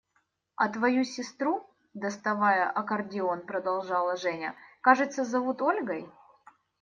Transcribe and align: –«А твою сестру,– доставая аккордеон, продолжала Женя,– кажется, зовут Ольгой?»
–«А 0.55 0.67
твою 0.67 1.03
сестру,– 1.03 1.63
доставая 1.93 2.67
аккордеон, 2.71 3.45
продолжала 3.45 4.15
Женя,– 4.17 4.55
кажется, 4.81 5.23
зовут 5.23 5.61
Ольгой?» 5.61 6.09